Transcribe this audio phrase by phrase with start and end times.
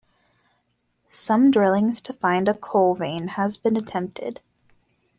[1.11, 4.41] Some drillings to find a coal veins has been attempted.